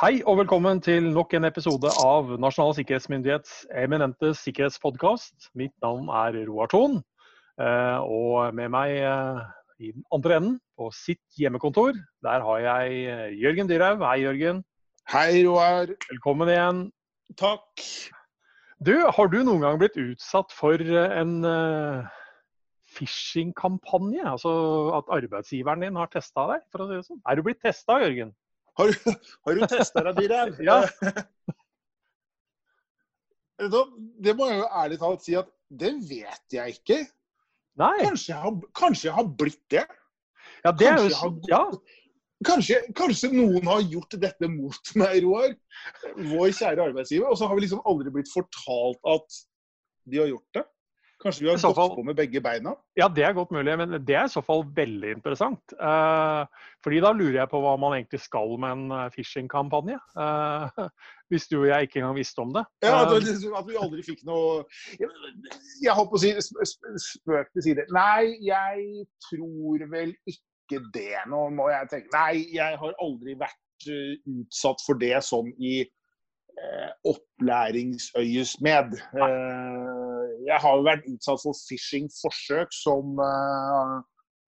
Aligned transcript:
Hei 0.00 0.22
og 0.24 0.38
velkommen 0.38 0.78
til 0.80 1.10
nok 1.12 1.34
en 1.36 1.44
episode 1.44 1.90
av 2.00 2.30
Nasjonal 2.40 2.70
sikkerhetsmyndighets 2.78 3.66
eminente 3.82 4.30
sikkerhetspodkast. 4.38 5.50
Mitt 5.60 5.74
navn 5.84 6.08
er 6.08 6.38
Roar 6.46 6.70
Thon, 6.72 6.94
eh, 7.60 7.98
og 8.00 8.56
med 8.56 8.72
meg 8.72 8.94
eh, 8.96 9.42
i 9.76 9.92
den 9.92 10.06
andre 10.16 10.38
enden, 10.38 10.56
på 10.80 10.88
sitt 10.96 11.20
hjemmekontor, 11.36 12.00
der 12.24 12.48
har 12.48 12.64
jeg 12.64 12.96
eh, 13.12 13.36
Jørgen 13.42 13.68
Dyrhaug. 13.68 14.00
Hei, 14.08 14.16
Jørgen. 14.24 14.64
Hei, 15.12 15.44
Roar. 15.44 15.92
Velkommen 16.08 16.48
igjen. 16.48 16.82
Takk. 17.36 17.84
Du, 18.80 18.96
har 19.04 19.28
du 19.28 19.42
noen 19.44 19.68
gang 19.68 19.84
blitt 19.84 20.00
utsatt 20.00 20.56
for 20.56 20.80
en 20.80 21.42
phishing-kampanje? 22.96 24.24
Altså 24.32 24.50
at 24.96 25.12
arbeidsgiveren 25.20 25.84
din 25.84 26.00
har 26.00 26.08
testa 26.08 26.48
deg, 26.54 26.70
for 26.72 26.86
å 26.86 26.88
si 26.88 27.02
det 27.02 27.10
sånn? 27.12 27.26
Er 27.28 27.36
du 27.36 27.44
blitt 27.44 27.60
testa, 27.60 28.00
Jørgen? 28.00 28.32
Har 28.78 28.90
du, 28.90 29.14
har 29.46 29.58
du 29.58 29.66
testa 29.70 30.04
deg, 30.06 30.20
Dyrhaug? 30.22 30.60
Ja. 30.64 30.82
Det 33.60 34.32
må 34.38 34.46
jeg 34.48 34.56
jo 34.62 34.68
ærlig 34.72 34.96
talt 35.02 35.24
si 35.24 35.34
at 35.36 35.48
det 35.68 35.90
vet 36.08 36.54
jeg 36.54 36.78
ikke. 36.78 36.96
Nei. 37.80 37.96
Kanskje 38.00 38.32
jeg 38.32 38.40
har, 38.40 38.54
kanskje 38.76 39.08
jeg 39.08 39.16
har 39.18 39.26
blitt 39.42 39.64
det? 39.72 39.82
Ja, 40.64 40.72
det 40.72 40.86
Kanskje 40.86 41.10
jo 41.10 41.18
har 41.18 41.50
Ja. 41.50 41.64
Kanskje, 42.40 42.78
kanskje 42.96 43.28
noen 43.34 43.66
har 43.68 43.82
gjort 43.84 44.16
dette 44.16 44.48
mot 44.48 44.92
meg, 44.96 45.18
Roar. 45.26 45.52
Vår 46.16 46.54
kjære 46.56 46.86
arbeidsgiver. 46.88 47.28
Og 47.28 47.36
så 47.36 47.44
har 47.50 47.58
vi 47.58 47.66
liksom 47.66 47.82
aldri 47.84 48.12
blitt 48.14 48.32
fortalt 48.32 49.10
at 49.12 49.40
de 50.08 50.22
har 50.22 50.30
gjort 50.30 50.56
det. 50.56 50.64
Kanskje 51.20 51.42
vi 51.44 51.48
har 51.50 51.58
gått 51.60 51.76
fall- 51.76 51.90
på 51.96 52.02
med 52.04 52.16
begge 52.16 52.40
beina. 52.40 52.72
Ja, 52.96 53.06
det 53.08 53.24
er 53.26 53.34
godt 53.36 53.50
mulig, 53.52 53.74
men 53.76 53.90
det 54.06 54.14
er 54.16 54.24
i 54.24 54.32
så 54.32 54.40
fall 54.42 54.62
veldig 54.64 55.10
interessant. 55.18 55.74
Eh, 55.76 56.44
fordi 56.82 57.00
da 57.04 57.10
lurer 57.12 57.36
jeg 57.42 57.50
på 57.52 57.60
hva 57.60 57.74
man 57.78 57.92
egentlig 57.98 58.20
skal 58.24 58.54
med 58.58 58.70
en 58.72 58.90
eh, 58.96 59.10
phishing-kampanje. 59.12 59.98
Eh, 60.16 60.88
hvis 61.30 61.44
du 61.50 61.58
og 61.60 61.66
jeg 61.68 61.82
ikke 61.90 62.00
engang 62.00 62.16
visste 62.16 62.40
om 62.40 62.54
det. 62.56 62.64
Ja, 62.82 63.02
at, 63.04 63.12
Eh, 63.12 63.20
liksom- 63.26 63.58
at 63.60 63.68
vi 63.68 63.76
aldri 63.76 64.02
fikk 64.06 64.24
noe 64.24 64.64
Jeg, 64.98 65.08
jeg 65.84 65.92
holdt 65.92 66.10
på 66.10 66.16
å 66.16 66.22
si 66.24 66.32
sp- 66.40 66.64
sp- 66.64 66.96
spøk 67.04 67.52
til 67.52 67.62
side. 67.68 67.84
Nei, 67.92 68.38
jeg 68.40 69.06
tror 69.28 69.86
vel 69.92 70.14
ikke 70.26 70.80
det. 70.94 71.20
Nå 71.28 71.50
må 71.52 71.68
jeg 71.68 71.88
tenke 71.92 72.08
Nei, 72.16 72.46
jeg 72.54 72.78
har 72.80 72.94
aldri 73.02 73.36
vært 73.36 73.88
eh, 73.92 74.16
utsatt 74.40 74.80
for 74.86 74.94
det 74.96 75.18
sånn 75.24 75.52
i 75.60 75.82
opplæringsøyes 77.04 78.56
opplæringsøyesmed. 78.60 78.96
Eh, 79.14 80.09
jeg 80.46 80.62
har 80.62 80.76
jo 80.78 80.86
vært 80.86 81.08
utsatt 81.10 81.42
for 81.42 81.58
phishing-forsøk 81.66 82.72
som 82.74 83.20
eh, 83.24 83.96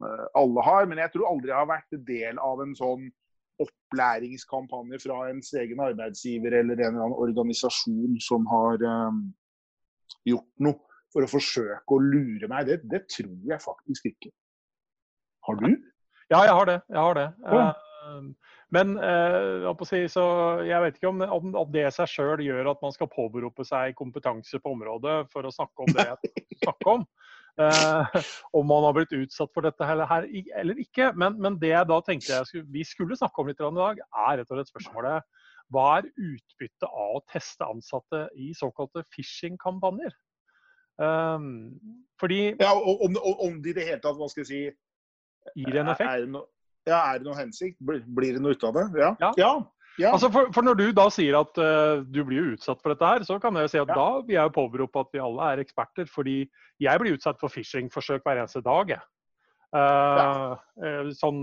eh, 0.07 0.25
alle 0.39 0.65
har, 0.67 0.89
men 0.91 1.03
jeg 1.03 1.15
tror 1.15 1.29
aldri 1.31 1.53
jeg 1.53 1.59
har 1.59 1.71
vært 1.71 2.01
del 2.09 2.41
av 2.43 2.63
en 2.65 2.75
sånn 2.79 3.11
opplæringskampanje 3.63 4.99
fra 5.05 5.19
ens 5.31 5.53
egen 5.61 5.83
arbeidsgiver 5.85 6.57
eller 6.63 6.81
en 6.81 6.97
eller 6.97 7.05
annen 7.05 7.21
organisasjon 7.21 8.17
som 8.25 8.47
har 8.51 8.83
um, 8.83 9.21
gjort 10.27 10.49
noe 10.67 10.81
for 11.13 11.27
å 11.27 11.31
forsøke 11.31 11.95
å 11.95 12.01
lure 12.03 12.49
meg. 12.51 12.67
Det, 12.71 12.81
det 12.91 13.05
tror 13.13 13.53
jeg 13.53 13.63
faktisk 13.63 14.09
ikke. 14.11 14.33
Har 15.47 15.59
du? 15.61 15.69
Ja, 16.33 16.43
jeg 16.49 16.57
har 16.57 16.71
det. 16.71 16.79
Jeg 16.89 17.03
har 17.05 17.19
det. 17.19 17.29
Ja. 17.45 17.67
Eh, 18.03 18.23
Men 18.75 18.97
eh, 18.99 19.67
jeg 19.67 20.09
si, 20.11 20.23
vet 20.71 20.97
ikke 20.97 21.11
om, 21.11 21.21
om, 21.23 21.53
om 21.65 21.73
det 21.75 21.89
seg 21.95 22.11
sjøl 22.11 22.43
gjør 22.45 22.73
at 22.73 22.83
man 22.85 22.95
skal 22.95 23.11
påberope 23.13 23.67
seg 23.69 23.97
kompetanse 23.99 24.61
på 24.63 24.75
området 24.75 25.23
for 25.33 25.47
å 25.47 25.55
snakke 25.55 25.87
om 25.87 25.95
det 25.97 26.09
jeg 26.09 26.47
snakker 26.65 26.97
om. 26.97 27.07
Eh, 27.61 28.21
om 28.57 28.65
man 28.65 28.87
har 28.87 28.97
blitt 28.97 29.13
utsatt 29.13 29.53
for 29.53 29.67
dette 29.67 29.85
her, 29.85 30.01
her 30.09 30.29
eller 30.61 30.79
ikke. 30.81 31.11
Men, 31.19 31.37
men 31.43 31.59
det 31.61 31.75
jeg 31.75 31.91
da 31.91 32.01
tenkte 32.05 32.33
jeg 32.33 32.49
skulle, 32.49 32.69
vi 32.73 32.85
skulle 32.89 33.19
snakke 33.19 33.43
om 33.43 33.51
litt 33.51 33.61
i 33.61 33.73
dag, 33.77 34.01
er 34.01 34.39
rett 34.41 34.53
og 34.53 34.59
slett 34.59 34.73
spørsmålet 34.73 35.49
hva 35.73 35.87
er 35.99 36.09
utbyttet 36.21 36.89
av 36.89 37.17
å 37.17 37.23
teste 37.33 37.65
ansatte 37.65 38.27
i 38.37 38.51
såkalte 38.57 39.05
phishing-kampanjer? 39.13 40.13
Um, 41.01 41.79
fordi 42.21 42.53
Ja, 42.61 42.75
om, 42.77 43.17
om, 43.17 43.37
om 43.47 43.61
det 43.65 43.73
i 43.73 43.77
det 43.79 43.87
hele 43.89 44.03
tatt, 44.05 44.19
hva 44.19 44.29
skal 44.29 44.45
jeg 44.45 44.51
si 44.51 45.63
gir 45.63 45.79
en 45.81 45.89
effekt? 45.95 46.11
Er 46.11 46.27
er, 46.29 46.45
ja, 46.89 46.99
er 46.99 47.21
det 47.21 47.29
noe 47.29 47.39
hensikt? 47.39 47.79
Blir, 47.85 48.03
blir 48.07 48.37
det 48.37 48.43
noe 48.43 48.57
ut 48.57 48.67
av 48.67 48.77
det? 48.79 48.85
Ja. 48.99 49.13
Ja. 49.21 49.53
ja. 50.01 50.11
Altså 50.11 50.31
for, 50.35 50.51
for 50.55 50.67
Når 50.67 50.81
du 50.81 50.85
da 50.97 51.07
sier 51.15 51.39
at 51.39 51.61
uh, 51.61 52.03
du 52.03 52.23
blir 52.27 52.41
jo 52.41 52.53
utsatt 52.57 52.83
for 52.83 52.95
dette 52.95 53.15
her, 53.15 53.27
så 53.29 53.39
kan 53.43 53.57
jeg 53.57 53.69
jo 53.69 53.73
si 53.75 53.83
at 53.83 53.93
da 53.93 54.09
vil 54.21 54.37
jeg 54.37 54.51
jo 54.51 54.57
påberope 54.59 55.05
at 55.05 55.15
vi 55.15 55.23
alle 55.23 55.51
er 55.53 55.65
eksperter. 55.65 56.11
Fordi 56.11 56.43
jeg 56.83 57.03
blir 57.03 57.19
utsatt 57.19 57.41
for 57.43 57.53
phishing-forsøk 57.53 58.25
hver 58.27 58.43
eneste 58.43 58.65
dag. 58.67 58.97
jeg. 58.97 59.05
Eh, 59.73 61.07
sånn 61.17 61.39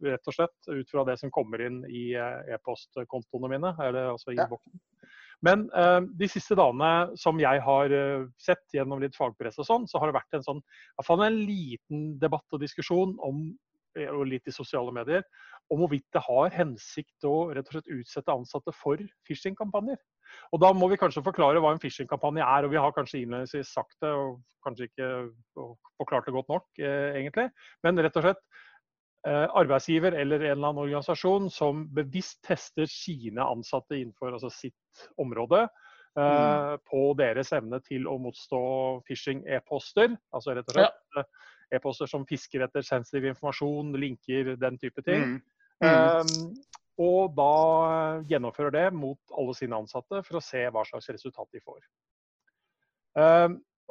rett 0.00 0.30
og 0.30 0.32
slett 0.32 0.70
ut 0.70 0.88
fra 0.88 1.02
det 1.04 1.18
som 1.20 1.32
kommer 1.34 1.60
inn 1.66 1.82
i 1.84 2.12
e-postkontoene 2.16 3.50
mine, 3.52 3.74
eller 3.84 4.14
altså 4.14 4.32
i 4.32 4.38
boksen. 4.40 4.80
Men 5.44 5.66
uh, 5.76 6.00
de 6.16 6.28
siste 6.30 6.56
dagene 6.56 7.18
som 7.20 7.40
jeg 7.42 7.60
har 7.66 7.92
uh, 7.92 8.24
sett 8.40 8.64
gjennom 8.72 9.02
litt 9.02 9.16
fagpress 9.18 9.58
og 9.60 9.68
sånn, 9.68 9.86
så 9.90 10.00
har 10.00 10.08
det 10.08 10.16
vært 10.16 10.38
en 10.38 10.46
sånn, 10.46 10.62
i 10.62 10.96
hvert 10.96 11.08
fall 11.08 11.24
en 11.26 11.40
liten 11.44 12.06
debatt 12.22 12.56
og 12.56 12.62
diskusjon 12.62 13.16
om, 13.24 13.46
og 14.10 14.24
litt 14.28 14.48
i 14.50 14.54
sosiale 14.54 14.92
medier, 14.94 15.22
om 15.72 15.80
hvorvidt 15.80 16.06
det 16.14 16.22
har 16.26 16.52
hensikt 16.54 17.26
å 17.28 17.50
rett 17.54 17.68
og 17.70 17.76
slett 17.76 17.92
utsette 17.94 18.34
ansatte 18.34 18.74
for 18.76 19.00
phishing-kampanjer. 19.28 20.00
Og 20.52 20.60
Da 20.60 20.72
må 20.74 20.88
vi 20.90 20.98
kanskje 21.00 21.24
forklare 21.24 21.62
hva 21.62 21.72
en 21.74 21.80
phishing-kampanje 21.82 22.44
er. 22.44 22.64
og 22.64 22.70
Vi 22.72 22.80
har 22.80 22.92
kanskje 22.96 23.22
innledningsvis 23.22 23.72
sagt 23.72 23.96
det, 24.02 24.10
og 24.10 24.40
kanskje 24.66 24.88
ikke 24.88 25.10
forklart 26.00 26.26
det 26.26 26.36
godt 26.36 26.48
nok, 26.48 26.66
eh, 26.78 27.18
egentlig. 27.20 27.50
Men 27.82 27.98
rett 27.98 28.16
og 28.16 28.26
slett 28.26 28.42
eh, 29.26 29.48
arbeidsgiver 29.54 30.12
eller 30.12 30.42
en 30.42 30.56
eller 30.56 30.68
annen 30.68 30.84
organisasjon 30.84 31.50
som 31.50 31.86
bevisst 31.94 32.42
tester 32.44 32.86
sine 32.90 33.44
ansatte 33.44 33.96
innenfor 33.96 34.32
altså 34.32 34.50
sitt 34.52 35.08
område. 35.20 35.66
Eh, 36.18 36.74
På 36.90 37.02
deres 37.18 37.52
evne 37.56 37.80
til 37.84 38.06
å 38.10 38.18
motstå 38.22 38.60
phishing-e-poster. 39.08 40.14
Altså 40.34 40.54
rett 40.56 40.70
og 40.70 40.78
slett 40.78 41.18
eh, 41.20 41.50
e-poster 41.78 42.10
som 42.10 42.26
fisker 42.28 42.64
etter 42.66 42.86
sensitiv 42.86 43.26
informasjon, 43.32 43.92
linker, 44.00 44.54
den 44.60 44.78
type 44.78 45.04
ting. 45.06 45.36
Mm. 45.36 45.42
Mm. 45.84 45.90
Um, 45.90 46.82
og 47.02 47.34
da 47.34 47.52
gjennomfører 48.30 48.74
det 48.76 48.84
mot 48.94 49.34
alle 49.34 49.54
sine 49.58 49.78
ansatte 49.82 50.22
for 50.22 50.38
å 50.38 50.44
se 50.44 50.62
hva 50.70 50.84
slags 50.86 51.10
resultat 51.10 51.50
de 51.50 51.62
får. 51.64 51.80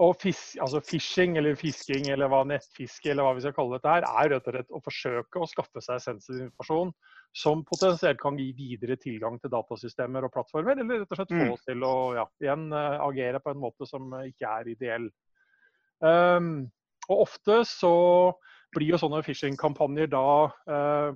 Og 0.02 0.16
fis, 0.18 0.56
altså 0.58 0.80
Phishing 0.82 1.36
eller 1.38 1.54
fisking 1.60 2.08
eller 2.10 2.30
hva 2.32 2.40
nettfiske 2.50 3.12
eller 3.12 3.28
hva 3.28 3.36
vi 3.38 3.44
skal 3.44 3.54
kalle 3.54 3.78
dette 3.78 3.92
her, 3.92 4.08
er 4.10 4.32
rett 4.34 4.48
og 4.50 4.56
slett 4.56 4.72
å 4.74 4.82
forsøke 4.82 5.42
å 5.44 5.50
skaffe 5.50 5.84
seg 5.86 6.02
sensitiv 6.02 6.48
informasjon 6.48 6.94
som 7.38 7.62
potensielt 7.66 8.18
kan 8.22 8.38
gi 8.38 8.48
videre 8.58 8.98
tilgang 8.98 9.38
til 9.42 9.52
datasystemer 9.54 10.26
og 10.26 10.34
plattformer, 10.34 10.82
eller 10.82 11.04
rett 11.04 11.14
og 11.14 11.20
slett 11.20 11.34
få 11.34 11.44
Mm. 11.44 11.52
oss 11.54 11.66
til 11.66 11.86
å 11.86 11.94
ja, 12.18 12.26
igjen 12.42 12.66
eh, 12.74 13.06
agere 13.06 13.42
på 13.42 13.54
en 13.54 13.62
måte 13.62 13.86
som 13.90 14.10
ikke 14.22 14.50
er 14.50 14.72
ideell. 14.74 15.10
Um, 16.02 16.72
og 17.10 17.28
ofte 17.28 17.62
så 17.66 17.94
blir 18.74 18.94
jo 18.94 18.98
sånne 19.02 19.22
phishing-kampanjer 19.26 20.10
da 20.10 20.26
uh, 20.50 21.14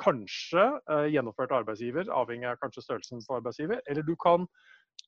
kanskje 0.00 0.64
uh, 0.90 1.06
gjennomført 1.10 1.50
av 1.50 1.62
arbeidsgiver, 1.62 2.10
avhengig 2.14 2.46
av 2.50 2.60
kanskje 2.62 2.86
størrelsen 2.86 3.22
på 3.26 3.38
arbeidsgiver, 3.40 3.82
eller 3.90 4.06
du 4.06 4.14
kan 4.16 4.46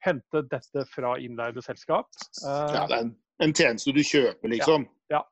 hente 0.06 0.42
dette 0.50 0.86
fra 0.90 1.16
innleide 1.18 1.62
selskap, 1.64 2.10
Ja, 2.42 2.84
det 2.86 2.98
er 2.98 3.06
en, 3.06 3.14
en 3.42 3.54
tjeneste 3.54 3.94
du 3.94 4.02
kjøper, 4.06 4.50
liksom. 4.52 4.86
Ja. 5.12 5.22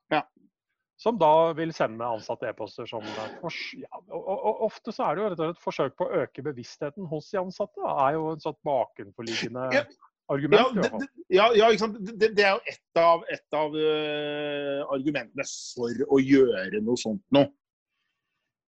som 1.00 1.18
da 1.18 1.52
vil 1.58 1.72
sende 1.74 2.06
ansatte 2.06 2.46
e-poster 2.48 2.86
som 2.86 3.02
ja, 3.02 3.88
og, 4.06 4.28
og, 4.30 4.62
Ofte 4.68 4.94
så 4.94 5.08
er 5.08 5.16
det 5.16 5.24
jo 5.24 5.30
rett 5.32 5.40
og 5.40 5.44
slett 5.44 5.56
et 5.56 5.64
forsøk 5.64 5.96
på 5.98 6.06
å 6.06 6.22
øke 6.22 6.44
bevisstheten 6.46 7.08
hos 7.10 7.30
de 7.32 7.40
ansatte. 7.42 7.80
Det 7.82 7.94
er 8.06 8.18
jo 8.18 8.28
en 8.32 8.44
sånn 8.44 8.60
bakenforliggende 8.66 9.66
Ja, 9.74 9.82
argument. 10.32 10.78
Ja, 10.78 10.92
det, 11.02 11.08
ja, 11.34 11.48
ja, 11.58 11.72
ikke 11.72 11.84
sant? 11.86 11.98
Det, 12.06 12.30
det 12.38 12.46
er 12.46 12.54
jo 12.54 12.62
et 12.70 13.02
av, 13.02 13.26
et 13.34 13.58
av 13.58 13.74
uh, 13.74 14.94
argumentene 14.94 15.46
for 15.74 16.06
å 16.14 16.22
gjøre 16.22 16.80
noe 16.86 17.00
sånt 17.00 17.24
nå. 17.34 17.44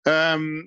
Um, 0.04 0.66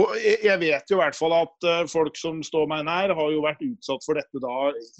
og 0.00 0.12
jeg 0.22 0.56
vet 0.62 0.88
jo 0.88 0.96
i 0.96 1.00
hvert 1.02 1.16
fall 1.18 1.34
at 1.36 1.66
eh, 1.68 1.82
folk 1.92 2.16
som 2.16 2.38
står 2.46 2.64
meg 2.70 2.86
nær, 2.88 3.12
har 3.18 3.32
jo 3.34 3.42
vært 3.44 3.60
utsatt 3.66 4.04
for 4.06 4.16
dette 4.16 4.40
da, 4.40 4.52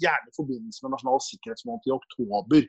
gjerne 0.03 0.29
i 0.29 0.35
forbindelse 0.37 0.83
med 0.85 0.93
Nasjonal 0.93 1.21
sikkerhetsmåned 1.25 1.87
i 1.89 1.93
oktober. 1.95 2.67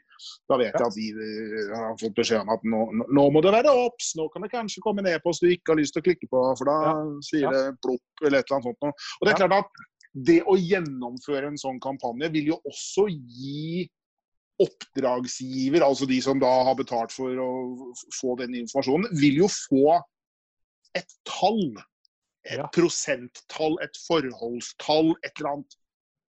Da 0.49 0.57
vet 0.61 0.73
jeg 0.73 0.87
at 0.89 0.97
vi 0.97 1.09
eh, 1.13 1.75
har 1.75 1.99
fått 2.01 2.17
beskjed 2.17 2.41
om 2.47 2.53
at 2.57 2.65
nå, 2.65 2.81
nå- 3.13 3.27
må 3.35 3.43
det 3.45 3.53
være 3.53 3.75
obs, 3.85 4.15
nå 4.17 4.29
kan 4.33 4.47
det 4.47 4.53
kanskje 4.55 4.81
komme 4.87 5.05
ned 5.05 5.21
på 5.21 5.35
oss 5.35 5.43
du 5.45 5.51
ikke 5.53 5.75
har 5.75 5.81
lyst 5.83 5.97
til 5.99 6.01
å 6.05 6.09
klikke 6.09 6.31
på, 6.33 6.45
for 6.61 6.71
da 6.71 6.79
Ja. 6.85 6.95
sier 7.29 7.53
det 7.53 7.65
plopp 7.85 8.25
eller 8.25 8.41
et 8.41 8.49
eller 8.49 8.61
annet 8.63 8.81
sånt. 8.81 9.05
Og 9.21 9.27
det 9.29 9.35
er 9.35 9.43
klart 9.45 9.59
at 9.61 9.85
det 10.15 10.41
å 10.49 10.55
gjennomføre 10.57 11.49
en 11.51 11.61
sånn 11.61 11.81
kampanje 11.83 12.29
vil 12.33 12.53
jo 12.55 12.61
også 12.71 13.09
gi 13.13 13.85
oppdragsgiver, 14.63 15.83
altså 15.83 16.07
de 16.07 16.21
som 16.23 16.39
da 16.41 16.51
har 16.69 16.77
betalt 16.79 17.13
for 17.13 17.35
å 17.43 17.49
få 18.21 18.37
den 18.41 18.55
informasjonen, 18.61 19.11
vil 19.19 19.41
jo 19.43 19.49
få 19.51 19.97
et 20.95 21.11
tall. 21.27 21.75
Et 22.45 22.59
Ja. 22.59 22.67
prosenttall, 22.69 23.79
et 23.83 23.97
forholdstall, 24.07 25.15
et 25.25 25.33
eller 25.39 25.51
annet. 25.51 25.77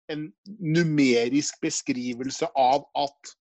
En 0.10 0.34
numerisk 0.46 1.60
beskrivelse 1.62 2.48
av 2.56 2.86
at 2.96 3.36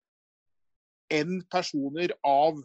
n 1.12 1.42
personer 1.52 2.10
av 2.24 2.58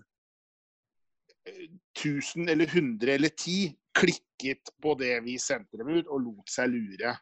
1000 1.95 2.49
eller 2.49 2.67
100 2.67 3.15
eller 3.15 3.29
10 3.29 3.77
klikket 3.99 4.71
på 4.83 4.95
det 4.95 5.25
vi 5.25 5.39
sendte 5.39 5.79
dem 5.81 5.89
ut, 5.89 6.07
og 6.07 6.23
lot 6.23 6.51
seg 6.51 6.71
lure. 6.71 7.17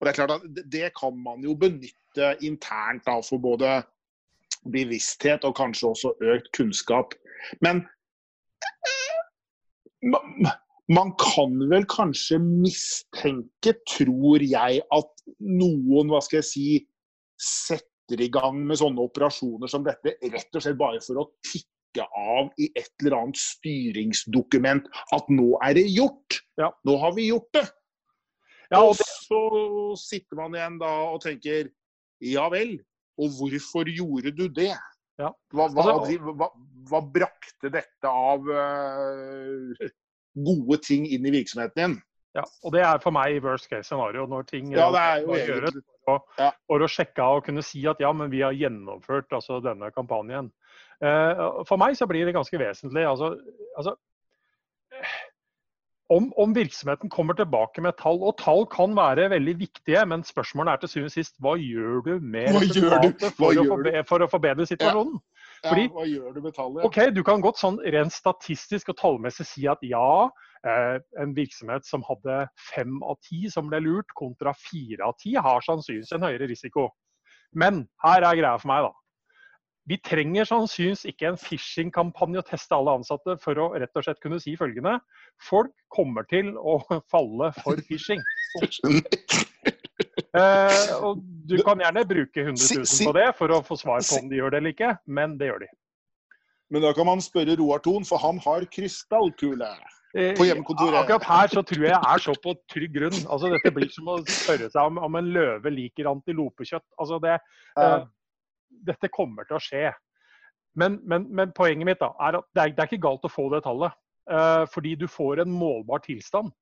Og 0.00 0.06
Det 0.06 0.10
er 0.10 0.18
klart 0.18 0.30
at 0.30 0.70
det 0.72 0.92
kan 0.98 1.16
man 1.18 1.42
jo 1.42 1.54
benytte 1.54 2.36
internt 2.42 3.06
da, 3.06 3.20
for 3.22 3.38
både 3.38 3.82
bevissthet 4.72 5.44
og 5.44 5.56
kanskje 5.56 5.88
også 5.88 6.12
økt 6.20 6.52
kunnskap. 6.52 7.14
Men 7.60 7.86
man 10.90 11.12
kan 11.20 11.54
vel 11.70 11.84
kanskje 11.90 12.40
mistenke, 12.42 13.76
tror 13.88 14.42
jeg, 14.42 14.82
at 14.82 15.26
noen 15.38 16.10
hva 16.10 16.22
skal 16.24 16.40
jeg 16.40 16.48
si, 16.48 16.66
setter 17.42 18.22
i 18.22 18.30
gang 18.32 18.58
med 18.66 18.80
sånne 18.80 19.02
operasjoner 19.04 19.70
som 19.70 19.86
dette 19.86 20.16
rett 20.32 20.58
og 20.58 20.64
slett 20.64 20.80
bare 20.80 21.02
for 21.04 21.22
å 21.22 21.28
tikke 21.46 22.06
av 22.18 22.50
i 22.60 22.70
et 22.78 22.90
eller 23.02 23.18
annet 23.18 23.38
styringsdokument 23.38 24.88
at 25.14 25.30
nå 25.32 25.52
er 25.62 25.76
det 25.78 25.86
gjort. 25.90 26.40
Ja. 26.60 26.72
Nå 26.88 26.96
har 27.02 27.14
vi 27.16 27.28
gjort 27.30 27.50
det. 27.56 27.66
Ja, 28.72 28.80
og 28.80 28.96
så 28.96 29.40
sitter 30.00 30.40
man 30.40 30.56
igjen 30.56 30.78
da 30.80 30.90
og 31.12 31.20
tenker 31.24 31.68
ja 32.24 32.46
vel, 32.52 32.78
og 33.20 33.34
hvorfor 33.36 33.90
gjorde 33.90 34.32
du 34.34 34.46
det? 34.48 34.72
Ja. 35.20 35.28
Hva, 35.52 35.66
hva, 35.74 35.84
altså, 35.98 36.32
hva, 36.32 36.48
hva, 36.88 37.00
brakte 37.14 37.70
dette 37.74 38.08
av 38.08 38.46
uh, 38.48 39.90
gode 40.34 40.80
ting 40.84 41.06
inn 41.08 41.26
i 41.28 41.34
virksomheten 41.34 41.78
din? 41.78 41.98
Ja, 42.32 42.44
og 42.64 42.72
det 42.72 42.80
er 42.80 43.00
for 43.02 43.12
meg 43.12 43.42
worst 43.44 43.68
case 43.68 43.90
scenario, 43.90 44.24
når 44.28 44.46
ting 44.48 44.70
ja, 44.72 44.86
må 45.26 45.36
gjøres 45.36 45.74
for, 46.06 46.22
ja. 46.40 46.48
for 46.68 46.84
å 46.84 46.88
sjekke 46.88 47.24
av 47.24 47.40
og 47.40 47.48
kunne 47.48 47.64
si 47.66 47.82
at 47.90 48.00
ja, 48.00 48.08
men 48.16 48.32
vi 48.32 48.40
har 48.40 48.56
gjennomført 48.56 49.34
altså, 49.36 49.60
denne 49.64 49.92
kampanjen. 49.92 50.48
Uh, 51.02 51.60
for 51.68 51.76
meg 51.82 51.98
så 51.98 52.08
blir 52.08 52.24
det 52.24 52.32
ganske 52.36 52.56
vesentlig. 52.58 53.04
altså, 53.04 53.34
altså 53.76 53.98
om, 56.12 56.32
om, 56.36 56.54
virksomheten 56.54 57.10
kommer 57.10 57.36
tilbake 57.36 57.84
med 57.84 57.96
tall, 58.00 58.20
og 58.20 58.36
tall 58.40 58.66
kan 58.70 58.96
være 58.96 59.30
veldig 59.32 59.54
viktige, 59.58 60.04
men 60.08 60.24
spørsmålet 60.24 60.72
er 60.72 60.82
til 60.82 60.92
syvende 60.92 61.12
og 61.12 61.14
sist 61.16 61.36
hva 61.40 61.54
gjør 61.60 62.02
du 62.06 62.12
med 62.20 62.50
resultatet 62.58 63.36
for, 63.38 63.62
for, 64.08 64.24
å 64.24 64.28
forbedre 64.32 64.66
situasjonen? 64.68 65.16
Ja. 65.16 65.51
Fordi, 65.62 65.84
ja, 65.86 65.92
hva 65.94 66.06
gjør 66.08 66.32
du 66.34 66.40
med 66.42 66.54
tallet? 66.56 66.86
Ok, 66.88 66.98
Du 67.14 67.22
kan 67.26 67.42
godt 67.44 67.60
sånn 67.60 67.78
rent 67.94 68.14
statistisk 68.14 68.90
og 68.90 68.98
tallmessig 68.98 69.46
si 69.46 69.68
at 69.70 69.82
ja, 69.86 70.30
eh, 70.66 70.96
en 71.22 71.36
virksomhet 71.36 71.86
som 71.86 72.02
hadde 72.08 72.40
fem 72.72 72.98
av 73.06 73.20
ti 73.22 73.46
som 73.52 73.70
ble 73.70 73.82
lurt, 73.84 74.10
kontra 74.18 74.54
fire 74.58 75.06
av 75.06 75.14
ti, 75.22 75.36
har 75.38 75.62
sannsynligvis 75.66 76.12
en 76.16 76.26
høyere 76.26 76.50
risiko. 76.50 76.88
Men 77.54 77.86
her 78.02 78.26
er 78.26 78.40
greia 78.40 78.58
for 78.58 78.72
meg, 78.72 78.88
da. 78.88 78.92
Vi 79.90 79.98
trenger 79.98 80.46
sannsynligvis 80.46 81.06
ikke 81.10 81.32
en 81.32 81.38
phishing-kampanje 81.42 82.42
å 82.42 82.46
teste 82.46 82.76
alle 82.76 82.94
ansatte 83.00 83.34
for 83.42 83.58
å 83.58 83.72
rett 83.74 83.98
og 83.98 84.06
slett 84.06 84.20
kunne 84.22 84.38
si 84.42 84.54
følgende. 84.58 84.98
Folk 85.42 85.74
kommer 85.90 86.26
til 86.30 86.54
å 86.58 86.78
falle 87.10 87.50
for 87.62 87.82
phishing. 87.88 88.22
eh, 90.38 90.92
og 90.98 91.22
du 91.48 91.56
kan 91.66 91.80
gjerne 91.82 92.04
bruke 92.08 92.44
100 92.44 92.68
000 92.78 93.08
på 93.08 93.14
det 93.18 93.28
for 93.38 93.54
å 93.54 93.62
få 93.66 93.78
svar 93.80 94.04
på 94.06 94.20
om 94.20 94.28
de 94.30 94.38
gjør 94.40 94.54
det 94.54 94.62
eller 94.62 94.76
ikke, 94.76 94.92
men 95.06 95.38
det 95.40 95.50
gjør 95.50 95.64
de. 95.64 95.72
Men 96.72 96.86
da 96.86 96.92
kan 96.96 97.08
man 97.08 97.20
spørre 97.20 97.58
Roar 97.60 97.82
Thon, 97.84 98.06
for 98.08 98.22
han 98.22 98.38
har 98.44 98.64
krystallkule. 98.72 99.68
Eh, 100.16 100.32
på 100.36 100.44
hjemmekontoret. 100.44 100.98
Akkurat 101.02 101.24
her 101.24 101.52
så 101.52 101.62
tror 101.64 101.84
jeg 101.86 101.92
jeg 101.92 102.14
er 102.14 102.20
så 102.20 102.34
på 102.44 102.52
trygg 102.68 102.94
grunn. 102.96 103.18
Altså, 103.32 103.48
dette 103.52 103.72
blir 103.72 103.88
som 103.92 104.08
å 104.12 104.18
spørre 104.28 104.68
seg 104.72 104.88
om, 104.90 105.00
om 105.00 105.20
en 105.20 105.30
løve 105.32 105.72
liker 105.72 106.08
antilopekjøtt. 106.10 106.84
Altså, 107.00 107.20
det, 107.24 107.38
eh, 107.80 108.02
dette 108.88 109.12
kommer 109.12 109.48
til 109.48 109.56
å 109.56 109.62
skje. 109.62 109.86
Men, 110.76 110.98
men, 111.08 111.28
men 111.32 111.52
poenget 111.56 111.88
mitt 111.88 112.00
da, 112.00 112.10
er 112.24 112.40
at 112.40 112.48
det 112.52 112.62
er, 112.62 112.74
det 112.76 112.84
er, 112.84 112.90
ikke 112.90 113.06
galt 113.08 113.24
å 113.28 113.32
få 113.32 113.48
det 113.52 113.62
tallet. 113.64 113.96
Eh, 114.32 114.64
fordi 114.72 114.94
du 115.00 115.06
får 115.10 115.44
en 115.44 115.52
målbar 115.52 116.04
tilstand. 116.04 116.52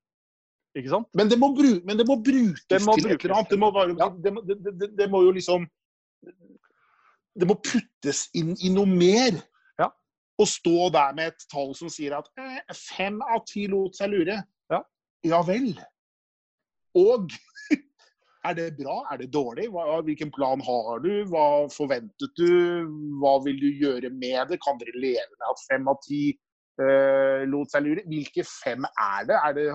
Ikke 0.77 0.91
sant? 0.93 1.07
Men 1.17 1.27
det 1.27 1.37
må, 1.39 1.51
bru 1.55 1.71
men 1.87 1.99
det 1.99 2.07
må 2.07 2.15
brukes 2.23 2.63
det 2.71 2.79
må 2.85 2.95
til 2.95 3.11
et 3.11 3.25
eller 3.25 3.37
annet. 3.41 3.51
Det 3.51 3.59
må, 3.59 3.71
være, 3.75 3.95
ja. 3.99 4.07
det, 4.23 4.59
det, 4.79 4.89
det 4.99 5.07
må, 5.11 5.23
jo 5.25 5.33
liksom 5.35 5.67
Det 7.35 7.47
må 7.47 7.57
puttes 7.59 8.25
inn 8.37 8.53
i 8.63 8.71
noe 8.71 8.87
mer. 8.87 9.39
Ja. 9.81 9.89
Å 9.91 10.47
stå 10.47 10.89
der 10.95 11.15
med 11.17 11.33
et 11.33 11.47
tall 11.51 11.73
som 11.75 11.91
sier 11.91 12.15
at 12.17 12.27
eh, 12.39 12.61
fem 12.75 13.19
av 13.23 13.43
ti 13.49 13.67
lot 13.71 13.99
seg 13.99 14.13
lure. 14.13 14.37
Ja, 14.71 14.79
ja 15.27 15.41
vel. 15.47 15.73
Og 16.99 17.35
er 18.47 18.55
det 18.55 18.69
bra? 18.79 19.01
Er 19.11 19.19
det 19.23 19.31
dårlig? 19.35 19.67
Hva, 19.75 19.99
hvilken 20.07 20.31
plan 20.31 20.63
har 20.63 21.03
du? 21.03 21.11
Hva 21.31 21.67
forventet 21.71 22.39
du? 22.39 22.87
Hva 23.19 23.37
vil 23.43 23.59
du 23.59 23.67
gjøre 23.83 24.11
med 24.15 24.53
det? 24.53 24.61
Kan 24.63 24.79
dere 24.79 24.95
leve 24.95 25.35
med 25.35 25.51
at 25.51 25.67
fem 25.67 25.91
av 25.91 25.99
ti 26.07 26.23
uh, 26.79 27.43
lot 27.51 27.75
seg 27.75 27.87
lure? 27.87 28.07
Hvilke 28.07 28.47
fem 28.47 28.87
er 28.87 29.29
det? 29.31 29.39
Er 29.39 29.59
det 29.59 29.69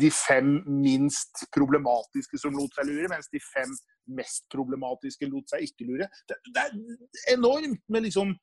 de, 0.00 0.10
fem 0.14 0.54
minst 0.82 1.44
problematiske 1.54 2.40
som 2.40 2.54
lot 2.56 2.72
seg 2.78 2.88
lure, 2.88 3.10
mens 3.12 3.28
de 3.32 3.40
fem 3.44 3.74
mest 4.16 4.46
problematiske 4.52 5.28
lot 5.30 5.52
seg 5.52 5.66
ikke 5.68 5.88
lure? 5.90 6.08
Det, 6.28 6.38
det 6.48 6.64
er 6.64 7.36
enormt 7.36 7.84
med 7.92 8.08
liksom 8.08 8.34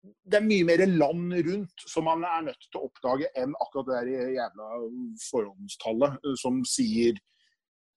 det 0.00 0.38
er 0.38 0.46
mye 0.46 0.64
mer 0.64 0.80
land 0.88 1.34
rundt 1.46 1.82
som 1.92 2.06
man 2.08 2.22
er 2.24 2.46
nødt 2.46 2.62
til 2.70 2.78
å 2.80 2.86
oppdage 2.86 3.28
enn 3.36 3.52
akkurat 3.60 3.88
det 3.90 3.98
der 3.98 4.30
jævla 4.38 4.68
forhåndstallet 5.26 6.16
eh, 6.24 6.38
som 6.40 6.62
sier 6.64 7.18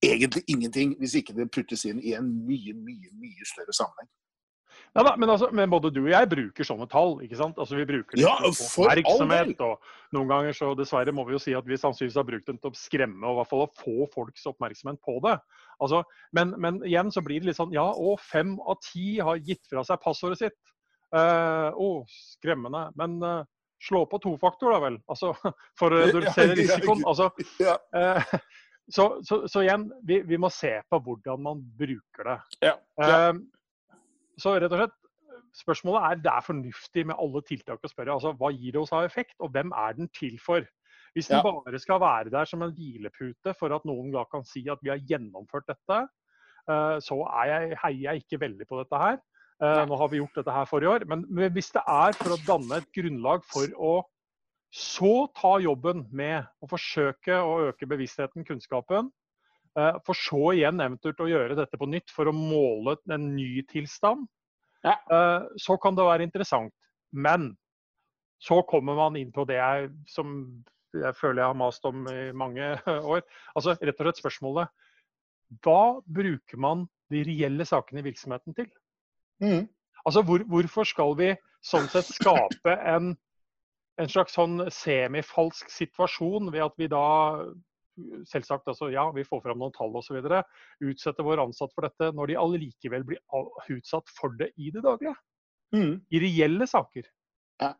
egentlig 0.04 0.44
ingenting 0.52 0.98
hvis 1.00 1.16
ikke 1.20 1.36
det 1.38 1.52
puttes 1.56 1.86
inn 1.88 2.02
i 2.04 2.16
en 2.18 2.28
mye, 2.48 2.76
mye, 2.76 3.14
mye 3.22 3.48
større 3.48 3.76
sammenheng. 3.78 4.10
Ja, 4.94 5.02
da, 5.02 5.16
men, 5.18 5.30
altså, 5.30 5.48
men, 5.52 5.72
både 5.74 5.90
du 5.90 6.04
og 6.04 6.12
jeg 6.12 6.28
bruker 6.30 6.68
sånne 6.68 6.86
tall. 6.90 7.16
ikke 7.26 7.38
sant? 7.40 7.58
Altså, 7.58 7.80
Vi 7.80 7.86
bruker 7.90 8.18
det 8.18 8.22
ja, 8.22 8.36
for 8.54 8.92
oppmerksomhet. 8.92 9.62
og 9.66 10.14
Noen 10.14 10.30
ganger 10.30 10.58
så 10.58 10.70
dessverre 10.78 11.14
må 11.16 11.26
vi 11.26 11.34
jo 11.34 11.42
si 11.42 11.56
at 11.58 11.66
vi 11.66 11.80
sannsynligvis 11.82 12.20
har 12.20 12.28
brukt 12.28 12.50
dem 12.50 12.60
til 12.62 12.70
å 12.70 12.78
skremme 12.78 13.26
og 13.26 13.34
i 13.34 13.40
hvert 13.40 13.50
fall 13.50 13.64
å 13.66 13.72
få 13.80 14.10
folks 14.14 14.46
oppmerksomhet 14.52 15.02
på 15.02 15.18
det. 15.26 15.34
Altså, 15.82 16.04
men, 16.38 16.54
men, 16.62 16.78
igjen 16.86 17.10
så 17.14 17.24
blir 17.26 17.42
det 17.42 17.50
litt 17.50 17.58
sånn 17.58 17.74
Ja, 17.74 17.88
og 17.90 18.22
fem 18.22 18.54
av 18.62 18.78
ti 18.86 19.18
har 19.18 19.42
gitt 19.42 19.66
fra 19.72 19.82
seg 19.88 20.02
passordet 20.04 20.44
sitt. 20.44 20.60
Uh, 21.14 21.74
oh, 21.74 22.06
skremmende. 22.14 22.86
Men 23.00 23.18
uh, 23.26 23.42
slå 23.82 24.04
på 24.12 24.22
tofaktor, 24.22 24.76
da 24.76 24.84
vel. 24.86 25.00
Altså, 25.10 25.34
for 25.80 25.90
å 25.90 26.04
redusere 26.06 26.54
risikoen. 26.60 27.02
Altså, 27.10 27.32
uh, 27.66 28.38
så, 28.96 29.10
så, 29.26 29.42
så, 29.50 29.66
igjen, 29.66 29.90
vi, 30.06 30.22
vi, 30.30 30.38
må 30.38 30.54
se 30.54 30.76
på 30.86 31.02
hvordan 31.02 31.42
man 31.50 31.66
bruker 31.82 32.30
det. 32.30 32.40
Ja, 32.70 32.78
ja. 33.02 33.34
Så 34.42 34.56
rett 34.58 34.72
og 34.72 34.80
slett, 34.82 34.96
spørsmålet 35.54 36.06
er 36.08 36.22
det 36.24 36.32
er 36.32 36.46
fornuftig 36.46 37.04
med 37.10 37.20
alle 37.22 37.44
tiltak 37.46 37.84
å 37.84 37.92
spørre. 37.92 38.16
altså 38.16 38.34
Hva 38.40 38.50
gir 38.54 38.74
det 38.74 38.82
oss 38.82 38.94
av 38.96 39.06
effekt, 39.08 39.36
og 39.40 39.54
hvem 39.54 39.74
er 39.78 40.00
den 40.00 40.10
til 40.16 40.40
for? 40.42 40.66
Hvis 41.14 41.30
den 41.30 41.44
ja. 41.44 41.46
bare 41.46 41.80
skal 41.80 42.02
være 42.02 42.34
der 42.34 42.50
som 42.50 42.64
en 42.66 42.74
hvilepute 42.74 43.54
for 43.60 43.76
at 43.76 43.84
noen 43.86 44.10
da 44.14 44.24
kan 44.32 44.46
si 44.50 44.64
at 44.72 44.82
vi 44.82 44.90
har 44.90 45.04
gjennomført 45.12 45.70
dette, 45.70 46.00
uh, 46.72 46.98
så 47.04 47.20
jeg, 47.22 47.78
heier 47.84 48.02
jeg 48.08 48.24
ikke 48.24 48.42
veldig 48.42 48.70
på 48.70 48.82
dette 48.82 49.02
her. 49.04 49.20
Uh, 49.62 49.84
nå 49.88 50.00
har 50.02 50.10
vi 50.10 50.18
gjort 50.24 50.42
dette 50.42 50.56
her 50.56 50.66
forrige 50.66 50.96
år. 50.96 51.06
Men 51.12 51.28
hvis 51.54 51.70
det 51.76 51.86
er 51.86 52.18
for 52.18 52.34
å 52.34 52.42
danne 52.48 52.82
et 52.82 52.90
grunnlag 52.98 53.46
for 53.46 53.78
å 53.78 53.94
så 54.74 55.28
ta 55.38 55.60
jobben 55.62 56.08
med 56.10 56.48
å 56.64 56.68
forsøke 56.72 57.36
å 57.38 57.68
øke 57.70 57.86
bevisstheten, 57.86 58.46
kunnskapen. 58.48 59.12
Eh, 59.80 59.98
for 60.06 60.18
så 60.18 60.54
igjen 60.54 60.82
eventuelt 60.84 61.22
å 61.24 61.30
gjøre 61.30 61.58
dette 61.58 61.80
på 61.82 61.88
nytt 61.90 62.14
for 62.14 62.30
å 62.30 62.36
måle 62.36 62.98
en 63.12 63.32
ny 63.34 63.64
tilstand. 63.70 64.28
Ja. 64.86 64.98
Eh, 65.10 65.50
så 65.62 65.78
kan 65.82 65.98
det 65.98 66.06
være 66.06 66.28
interessant. 66.28 66.74
Men 67.10 67.54
så 68.44 68.62
kommer 68.70 68.98
man 69.00 69.18
inn 69.18 69.32
på 69.34 69.48
det 69.50 69.58
jeg, 69.58 69.90
som 70.10 70.36
jeg 70.94 71.18
føler 71.18 71.42
jeg 71.42 71.50
har 71.54 71.58
mast 71.58 71.86
om 71.90 72.06
i 72.12 72.30
mange 72.38 72.74
år. 73.14 73.24
Altså 73.56 73.78
rett 73.80 73.98
og 73.98 74.06
slett 74.10 74.22
spørsmålet 74.22 74.74
Hva 75.64 76.02
bruker 76.06 76.60
man 76.62 76.86
de 77.14 77.24
reelle 77.26 77.66
sakene 77.66 78.04
i 78.04 78.08
virksomheten 78.10 78.58
til? 78.58 78.70
Mm. 79.42 79.66
Altså 80.04 80.22
hvor, 80.28 80.44
Hvorfor 80.50 80.86
skal 80.86 81.18
vi 81.18 81.34
sånn 81.64 81.88
sett 81.90 82.10
skape 82.12 82.78
en 82.94 83.14
en 84.02 84.10
slags 84.10 84.34
sånn 84.34 84.58
semifalsk 84.74 85.70
situasjon 85.70 86.50
ved 86.54 86.64
at 86.66 86.80
vi 86.82 86.90
da 86.90 87.06
selvsagt 88.30 88.68
altså, 88.72 88.90
ja, 88.94 89.06
vi 89.16 89.26
får 89.28 89.44
fram 89.46 89.62
noen 89.62 89.74
tall 89.76 89.94
osv. 90.00 90.20
Utsette 90.84 91.26
våre 91.26 91.46
ansatte 91.46 91.76
for 91.76 91.88
dette 91.88 92.12
når 92.18 92.32
de 92.32 92.40
allikevel 92.42 93.06
blir 93.08 93.22
utsatt 93.76 94.10
for 94.18 94.36
det 94.40 94.52
i 94.58 94.72
det 94.74 94.84
daglige. 94.86 95.16
Mm. 95.76 95.96
I 96.14 96.22
reelle 96.22 96.68
saker. 96.70 97.08
Ja. 97.62 97.74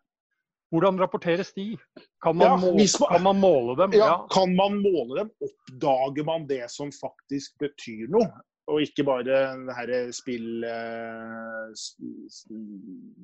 Hvordan 0.74 0.98
rapporteres 1.02 1.54
de? 1.54 1.76
Kan 2.24 2.40
man, 2.40 2.48
ja, 2.48 2.56
måle, 2.58 2.88
man, 3.00 3.12
kan 3.12 3.24
man 3.28 3.44
måle 3.44 3.76
dem? 3.84 4.00
Ja, 4.00 4.16
Kan 4.34 4.56
man 4.58 4.80
måle 4.82 5.20
dem? 5.20 5.30
Oppdager 5.46 6.26
man 6.26 6.48
det 6.50 6.66
som 6.74 6.90
faktisk 6.96 7.60
betyr 7.62 8.10
noe? 8.14 8.32
Og 8.72 8.80
ikke 8.86 9.04
bare 9.04 9.26
denne 9.28 9.98
spill, 10.16 10.64
uh, 10.64 11.68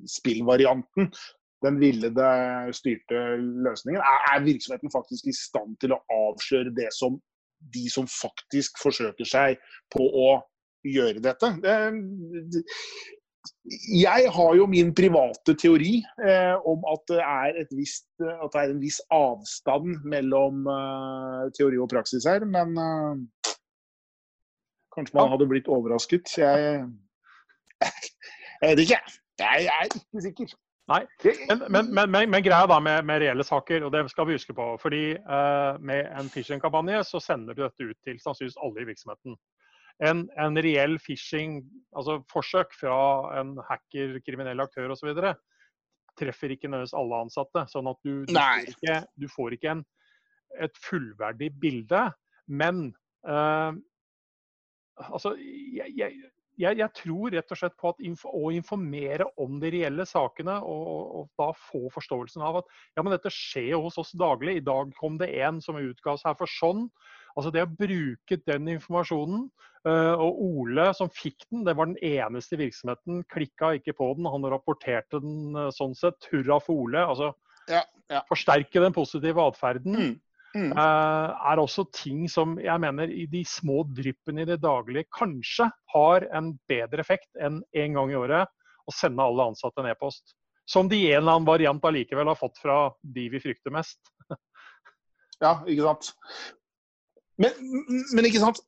spillvarianten 0.04 1.08
den 1.64 1.80
villede, 1.80 2.28
styrte 2.76 3.22
løsningen? 3.38 4.00
Er, 4.00 4.26
er, 4.32 4.44
virksomheten 4.44 4.92
faktisk 4.92 5.28
i 5.30 5.36
stand 5.36 5.76
til 5.82 5.94
å 5.96 6.02
avsløre 6.14 6.72
det 6.76 6.90
som 6.96 7.20
de 7.74 7.84
som 7.92 8.06
faktisk 8.08 8.80
forsøker 8.80 9.28
seg 9.28 9.60
på 9.92 10.06
å 10.06 10.28
gjøre 10.88 11.20
dette? 11.24 11.52
Det, 11.60 11.76
jeg 13.92 14.30
har 14.34 14.54
jo 14.56 14.66
min 14.68 14.90
private 14.94 15.54
teori 15.60 16.00
eh, 16.24 16.56
om 16.68 16.82
at 16.92 17.04
det, 17.08 17.20
er 17.20 17.60
et 17.62 17.70
visst, 17.76 18.08
at 18.20 18.52
det 18.52 18.62
er 18.62 18.72
en 18.72 18.82
viss 18.82 19.00
avstand 19.14 20.02
mellom 20.08 20.66
eh, 20.68 21.44
teori 21.56 21.80
og 21.80 21.88
praksis 21.92 22.26
her, 22.28 22.44
men 22.44 22.76
eh, 22.80 23.52
kanskje 24.96 25.16
man 25.16 25.32
hadde 25.32 25.48
blitt 25.50 25.70
overrasket. 25.72 26.32
Jeg, 26.40 26.84
jeg 28.60 28.72
vet 28.72 28.84
ikke. 28.86 29.00
Jeg 29.40 29.70
er 29.72 29.88
ikke 29.88 30.26
sikker. 30.26 30.56
Nei, 30.90 31.04
men, 31.70 31.90
men, 31.94 32.10
men, 32.10 32.30
men 32.32 32.42
greia 32.42 32.66
da 32.66 32.80
med, 32.82 33.04
med, 33.06 33.20
reelle 33.22 33.44
saker, 33.46 33.84
og 33.86 33.92
det 33.94 34.02
skal 34.10 34.26
vi 34.26 34.34
huske 34.34 34.54
på. 34.56 34.64
fordi 34.82 35.04
eh, 35.14 35.76
Med 35.86 36.08
en 36.18 36.30
phishing-kampanje 36.32 37.04
så 37.06 37.20
sender 37.22 37.54
du 37.54 37.62
dette 37.62 37.86
ut 37.92 37.98
til 38.06 38.18
sannsynligvis 38.18 38.58
alle 38.64 38.82
i 38.82 38.88
virksomheten. 38.88 39.36
En, 40.08 40.24
en 40.40 40.58
reell 40.64 40.96
phishing, 40.98 41.60
altså 41.94 42.18
forsøk 42.32 42.74
fra 42.80 42.96
en 43.38 43.54
hacker, 43.68 44.18
kriminell 44.26 44.64
aktør 44.64 44.90
osv. 44.96 45.12
treffer 46.18 46.56
ikke 46.56 46.66
nødvendigvis 46.72 46.96
alle 46.98 47.22
ansatte. 47.26 47.64
Sånn 47.70 47.90
at 47.92 48.02
du, 48.02 48.24
du 48.26 48.34
får 48.34 48.74
ikke, 48.74 48.98
du 49.14 49.28
får 49.30 49.56
ikke 49.58 49.76
en, 49.76 49.86
et 50.66 50.82
fullverdig 50.88 51.52
bilde. 51.62 52.02
Men 52.50 52.88
eh, 53.28 53.78
altså, 55.06 55.36
jeg, 55.38 55.94
jeg 56.00 56.18
jeg, 56.60 56.76
jeg, 56.80 56.92
tror 56.96 57.32
rett 57.34 57.54
og 57.54 57.58
slett 57.58 57.76
på 57.80 57.92
at 57.92 58.02
inf 58.04 58.26
å 58.28 58.50
informere 58.54 59.26
om 59.40 59.58
de 59.62 59.70
reelle 59.72 60.04
sakene, 60.08 60.58
og, 60.60 60.90
og, 61.20 61.30
da 61.40 61.48
få 61.56 61.88
forståelsen 61.94 62.44
av 62.44 62.60
at 62.60 62.68
ja, 62.96 63.02
men 63.02 63.14
dette 63.14 63.32
skjer 63.34 63.78
hos 63.80 63.98
oss 64.00 64.12
daglig. 64.18 64.58
I 64.60 64.66
dag 64.66 64.92
kom 64.98 65.18
det 65.20 65.32
en 65.40 65.62
som 65.64 65.80
utga 65.80 66.16
seg 66.20 66.36
for 66.38 66.50
sånn. 66.58 66.86
Altså 67.38 67.52
Det 67.54 67.64
å 67.64 67.72
bruke 67.72 68.40
den 68.46 68.70
informasjonen. 68.76 69.48
Uh, 69.80 70.12
og 70.20 70.40
Ole 70.44 70.90
som 70.92 71.08
fikk 71.08 71.46
den, 71.48 71.62
det 71.64 71.72
var 71.78 71.88
den 71.88 72.00
eneste 72.04 72.58
virksomheten. 72.60 73.22
Klikka 73.32 73.72
ikke 73.78 73.94
på 73.96 74.10
den. 74.18 74.28
Han 74.28 74.44
rapporterte 74.52 75.22
den 75.22 75.56
uh, 75.56 75.70
sånn 75.72 75.94
sett. 75.96 76.28
Hurra 76.32 76.58
for 76.60 76.84
Ole. 76.84 77.00
Altså 77.00 77.30
ja, 77.70 77.84
ja. 78.10 78.20
forsterke 78.28 78.82
den 78.82 78.96
positive 78.96 79.46
atferden. 79.48 79.96
Mm. 79.96 80.18
Mm. 80.50 80.72
Uh, 80.74 81.30
er 81.46 81.60
også 81.62 81.84
ting 81.94 82.24
som 82.30 82.56
jeg 82.58 82.82
mener 82.82 83.10
i 83.14 83.22
de 83.30 83.44
små 83.46 83.84
dryppene 83.86 84.42
i 84.42 84.48
det 84.48 84.58
daglige 84.64 85.06
kanskje 85.14 85.68
har 85.94 86.26
en 86.34 86.56
bedre 86.70 87.04
effekt 87.04 87.30
enn 87.38 87.60
en 87.70 87.98
gang 87.98 88.10
i 88.10 88.18
året 88.18 88.50
å 88.90 88.94
sende 88.94 89.22
alle 89.22 89.50
ansatte 89.52 89.82
en 89.82 89.90
e-post. 89.92 90.34
Som 90.70 90.90
de 90.90 90.98
i 90.98 91.12
en 91.12 91.22
eller 91.22 91.38
annen 91.38 91.48
variant 91.48 91.86
allikevel 91.86 92.30
har 92.30 92.38
fått 92.38 92.58
fra 92.62 92.80
de 93.02 93.28
vi 93.30 93.42
frykter 93.42 93.74
mest. 93.74 93.98
ja, 95.44 95.60
ikke 95.70 95.86
sant. 95.86 96.12
Men, 97.40 97.54
men, 98.12 98.26
ikke 98.28 98.42
sant 98.42 98.58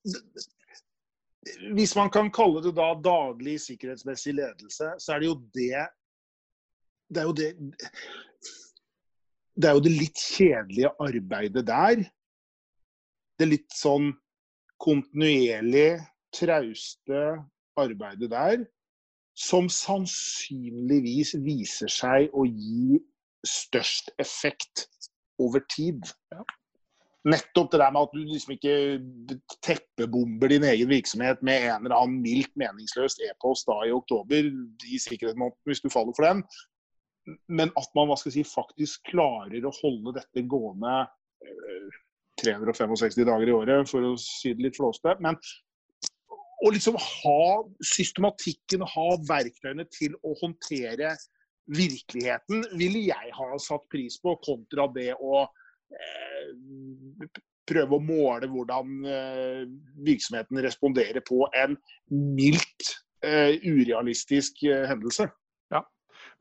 Hvis 1.77 1.93
man 1.99 2.09
kan 2.15 2.31
kalle 2.33 2.63
det 2.65 2.73
da 2.79 2.93
daglig 3.05 3.59
sikkerhetsmessig 3.67 4.33
ledelse, 4.39 4.95
så 5.03 5.13
er 5.13 5.21
det 5.21 5.29
jo 5.29 5.35
det 5.53 5.83
Det 7.13 7.21
er 7.21 7.29
jo 7.29 7.35
det 7.37 7.51
det 9.55 9.69
er 9.69 9.77
jo 9.77 9.85
det 9.85 9.93
litt 9.93 10.21
kjedelige 10.21 10.93
arbeidet 11.03 11.65
der. 11.69 12.05
Det 13.39 13.49
litt 13.49 13.75
sånn 13.77 14.13
kontinuerlig, 14.83 16.01
trauste 16.35 17.25
arbeidet 17.81 18.31
der. 18.33 18.65
Som 19.39 19.69
sannsynligvis 19.73 21.35
viser 21.45 21.93
seg 21.93 22.33
å 22.37 22.45
gi 22.49 22.99
størst 23.49 24.13
effekt 24.23 24.87
over 25.41 25.65
tid. 25.73 26.05
Ja. 26.33 26.43
Nettopp 27.23 27.71
det 27.71 27.79
der 27.79 27.93
med 27.95 28.09
at 28.09 28.15
du 28.17 28.21
liksom 28.27 28.57
ikke 28.57 28.75
teppebomber 29.63 30.51
din 30.51 30.65
egen 30.67 30.91
virksomhet 30.91 31.43
med 31.47 31.69
en 31.69 31.87
eller 31.87 31.95
annen 31.95 32.19
mildt 32.25 32.51
meningsløst 32.59 33.23
e-post 33.29 33.69
da 33.69 33.77
i 33.87 33.95
oktober 33.95 34.49
i 34.49 34.99
sikkerhetsmåneden, 34.99 35.61
hvis 35.69 35.85
du 35.85 35.91
faller 35.93 36.17
for 36.17 36.27
den 36.27 36.43
men 37.49 37.73
at 37.79 37.91
man 37.97 38.09
hva 38.11 38.17
skal 38.19 38.35
si, 38.35 38.45
faktisk 38.47 39.13
klarer 39.13 39.67
å 39.67 39.75
holde 39.81 40.17
dette 40.19 40.45
gående 40.51 41.03
365 42.43 43.19
eh, 43.21 43.27
dager 43.29 43.51
i 43.51 43.55
året, 43.57 43.91
for 43.91 44.13
å 44.13 44.17
si 44.21 44.55
det 44.57 44.67
litt 44.69 44.79
flåste. 44.79 45.15
Men 45.23 45.39
å 46.63 46.71
liksom 46.71 46.99
ha 46.99 47.45
systematikken, 47.85 48.85
ha 48.87 49.07
verktøyene 49.29 49.87
til 49.91 50.15
å 50.23 50.35
håndtere 50.43 51.15
virkeligheten, 51.73 52.67
ville 52.79 53.07
jeg 53.07 53.35
ha 53.37 53.49
satt 53.63 53.87
pris 53.91 54.19
på, 54.23 54.35
kontra 54.43 54.89
det 54.95 55.13
å 55.19 55.45
eh, 55.47 57.41
prøve 57.69 57.99
å 57.99 58.03
måle 58.03 58.49
hvordan 58.51 59.07
eh, 59.07 59.63
virksomheten 60.07 60.59
responderer 60.65 61.23
på 61.27 61.45
en 61.59 61.77
mildt 62.11 62.97
eh, 63.25 63.59
urealistisk 63.63 64.65
eh, 64.67 64.87
hendelse. 64.91 65.29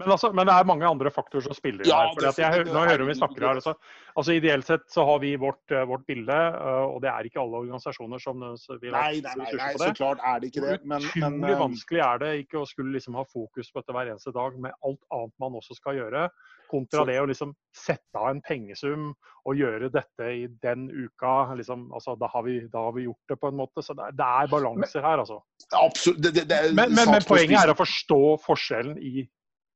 Men, 0.01 0.13
altså, 0.15 0.31
men, 0.35 0.49
det 0.49 0.53
er 0.55 0.67
mange 0.69 0.87
andre 0.87 1.11
faktorer 1.13 1.45
som 1.45 1.57
spiller 1.57 1.87
ja, 1.87 2.01
her. 2.09 2.29
Jeg, 2.41 2.65
nå 2.69 2.83
hører 2.87 3.03
vi 3.07 3.15
snakker 3.17 3.45
her. 3.45 3.59
Altså, 3.61 3.73
altså, 4.15 4.35
Ideelt 4.37 4.67
sett 4.67 4.87
så 4.91 5.05
har 5.07 5.21
vi 5.23 5.33
vårt, 5.39 5.63
eh, 5.71 5.85
vårt 5.89 6.05
bilde, 6.09 6.37
eh, 6.37 6.85
og 6.85 7.01
det 7.03 7.11
er 7.11 7.29
ikke 7.29 7.41
alle 7.43 7.63
organisasjoner 7.65 8.21
som 8.21 8.41
vil 8.41 8.95
ha 8.97 9.07
ressurser 9.09 9.41
nei, 9.41 9.51
nei, 9.57 9.73
så 9.79 9.91
klart 9.97 10.23
er 10.25 10.41
det 10.41 10.51
ikke 10.51 10.65
det. 10.65 10.77
Men, 10.83 11.05
Utrolig 11.11 11.53
eh, 11.53 11.59
vanskelig 11.65 12.05
er 12.07 12.23
det 12.23 12.31
ikke 12.45 12.61
å 12.61 12.69
skulle 12.69 12.95
liksom 12.97 13.19
ha 13.19 13.27
fokus 13.29 13.71
på 13.71 13.81
dette 13.81 13.97
hver 13.97 14.13
eneste 14.13 14.33
dag 14.35 14.57
med 14.61 14.75
alt 14.87 15.03
annet 15.13 15.35
man 15.41 15.59
også 15.61 15.77
skal 15.77 15.99
gjøre, 15.99 16.27
kontra 16.71 17.03
det 17.07 17.17
å 17.19 17.27
liksom 17.27 17.51
sette 17.75 18.19
av 18.19 18.29
en 18.31 18.41
pengesum 18.45 19.11
og 19.49 19.57
gjøre 19.57 19.89
dette 19.91 20.29
i 20.37 20.45
den 20.63 20.87
uka. 20.89 21.51
Liksom, 21.59 21.89
altså, 21.95 22.15
da, 22.19 22.29
har 22.31 22.45
vi, 22.47 22.59
da, 22.71 22.85
har 22.87 22.95
vi, 22.95 23.07
gjort 23.09 23.33
det 23.33 23.37
på 23.41 23.51
en 23.51 23.59
måte. 23.59 23.83
Så 23.85 23.95
det 23.97 24.11
det 24.19 24.27
er 24.27 24.49
balanser 24.51 25.03
her, 25.03 25.23
altså. 25.23 25.41
Absolutt. 25.75 26.21
Det, 26.23 26.45
det, 26.49 26.61
men, 26.77 26.93
men, 26.95 27.11
men 27.11 27.27
poenget 27.27 27.59
er 27.63 27.73
å 27.73 27.77
forstå 27.77 28.21
forskjellen 28.45 28.97
i 29.01 29.25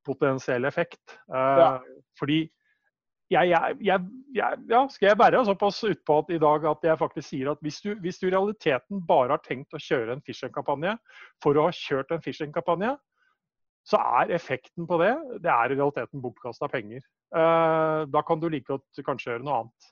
potensiell 0.05 0.67
effekt. 0.69 1.17
Uh, 1.31 1.59
ja. 1.59 1.71
Fordi 2.19 2.43
jeg, 3.33 3.49
jeg, 3.49 3.77
jeg, 3.81 4.57
ja, 4.69 4.83
skal 4.91 5.07
jeg 5.09 5.17
være 5.17 5.41
såpass 5.47 5.81
utpå 5.87 6.19
at 6.21 6.29
i 6.35 6.37
dag 6.41 6.67
at 6.69 6.83
jeg 6.85 6.99
faktisk 6.99 7.27
sier 7.31 7.49
at 7.55 7.63
hvis 7.65 7.79
du, 7.81 7.95
hvis 8.03 8.21
du 8.21 8.27
i 8.27 8.33
realiteten 8.35 9.01
bare 9.07 9.33
har 9.33 9.41
tenkt 9.45 9.73
å 9.73 9.81
kjøre 9.81 10.13
en 10.13 10.21
phishing-kampanje 10.25 10.93
for 11.43 11.57
å 11.57 11.65
ha 11.67 11.73
kjørt 11.73 12.13
en 12.13 12.21
phishing-kampanje, 12.21 12.93
så 13.85 14.01
er 14.21 14.33
effekten 14.37 14.85
på 14.89 14.97
det 15.01 15.13
det 15.41 15.51
er 15.51 15.73
i 15.73 15.77
realiteten 15.77 16.21
bortkasta 16.21 16.69
penger. 16.69 17.01
Uh, 17.33 18.05
da 18.13 18.21
kan 18.25 18.41
du 18.41 18.47
like 18.49 18.69
godt 18.69 19.05
kanskje 19.05 19.33
gjøre 19.33 19.45
noe 19.45 19.63
annet. 19.63 19.91